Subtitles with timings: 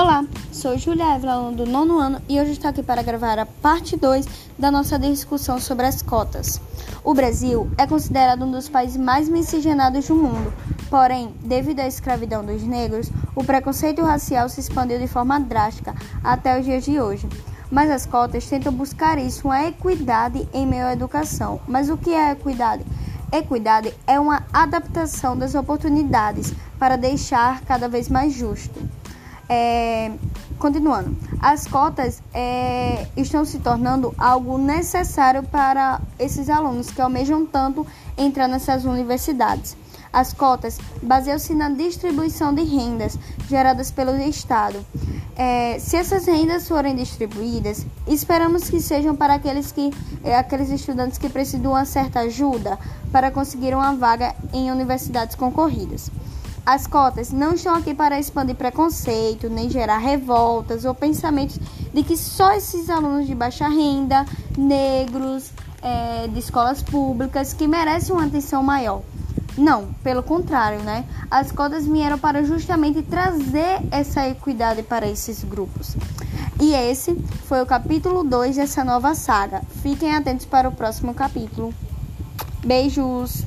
[0.00, 3.44] Olá, sou Julia Évila, aluna do nono ano, e hoje estou aqui para gravar a
[3.44, 4.26] parte 2
[4.56, 6.60] da nossa discussão sobre as cotas.
[7.02, 10.52] O Brasil é considerado um dos países mais miscigenados do mundo,
[10.88, 16.56] porém, devido à escravidão dos negros, o preconceito racial se expandiu de forma drástica até
[16.56, 17.28] os dias de hoje.
[17.68, 21.60] Mas as cotas tentam buscar isso, uma equidade em meio à educação.
[21.66, 22.84] Mas o que é equidade?
[23.32, 28.80] Equidade é uma adaptação das oportunidades para deixar cada vez mais justo.
[29.48, 30.12] É,
[30.58, 37.86] continuando, as cotas é, estão se tornando algo necessário para esses alunos que almejam tanto
[38.16, 39.76] entrar nessas universidades.
[40.12, 44.84] As cotas baseiam-se na distribuição de rendas geradas pelo Estado.
[45.36, 49.92] É, se essas rendas forem distribuídas, esperamos que sejam para aqueles, que,
[50.24, 52.78] é, aqueles estudantes que precisam de uma certa ajuda
[53.12, 56.10] para conseguir uma vaga em universidades concorridas.
[56.68, 61.58] As cotas não estão aqui para expandir preconceito, nem gerar revoltas ou pensamentos
[61.94, 68.14] de que só esses alunos de baixa renda, negros, é, de escolas públicas, que merecem
[68.14, 69.00] uma atenção maior.
[69.56, 71.06] Não, pelo contrário, né?
[71.30, 75.96] As cotas vieram para justamente trazer essa equidade para esses grupos.
[76.60, 77.14] E esse
[77.46, 79.62] foi o capítulo 2 dessa nova saga.
[79.82, 81.72] Fiquem atentos para o próximo capítulo.
[82.62, 83.46] Beijos!